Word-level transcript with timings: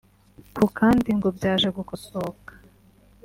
ku 0.55 0.65
kandi 0.79 1.09
ngo 1.17 1.27
byaje 1.37 1.69
gukosoka 1.77 2.51